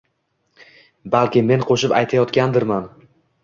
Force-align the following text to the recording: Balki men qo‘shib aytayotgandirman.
Balki 1.17 1.45
men 1.51 1.67
qo‘shib 1.69 1.95
aytayotgandirman. 2.01 2.93